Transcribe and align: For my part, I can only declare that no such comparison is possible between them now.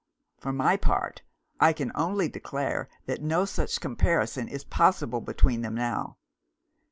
For 0.39 0.51
my 0.51 0.77
part, 0.77 1.21
I 1.59 1.73
can 1.73 1.91
only 1.93 2.27
declare 2.27 2.89
that 3.05 3.21
no 3.21 3.45
such 3.45 3.79
comparison 3.79 4.47
is 4.47 4.63
possible 4.63 5.21
between 5.21 5.61
them 5.61 5.75
now. 5.75 6.17